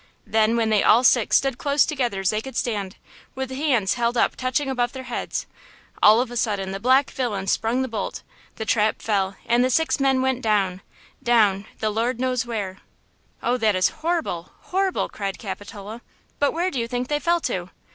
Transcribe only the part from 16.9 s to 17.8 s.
they fell to?"